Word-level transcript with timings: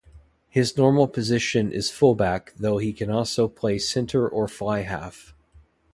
His 0.49 0.77
normal 0.77 1.07
position 1.07 1.71
is 1.71 1.91
fullback 1.91 2.55
though 2.55 2.79
he 2.79 2.91
can 2.91 3.11
also 3.11 3.47
play 3.47 3.77
centre 3.77 4.27
or 4.27 4.47
fly-half. 4.47 5.35